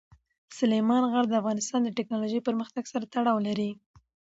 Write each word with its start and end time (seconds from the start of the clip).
سلیمان 0.57 1.03
غر 1.11 1.25
د 1.29 1.33
افغانستان 1.41 1.79
د 1.83 1.89
تکنالوژۍ 1.97 2.39
پرمختګ 2.47 2.83
سره 2.93 3.09
تړاو 3.13 3.37
لري. 3.47 3.71